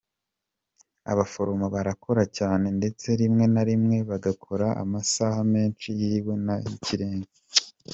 Abaforomo 1.11 1.65
barakora 1.75 2.23
cyane, 2.37 2.65
ndetse 2.77 3.07
rimwe 3.21 3.45
na 3.53 3.63
rimwe 3.69 3.97
bagakora 4.09 4.67
amasaha 4.83 5.39
menshi 5.53 5.89
yewe 6.01 6.33
n’ayikirenga. 6.45 7.31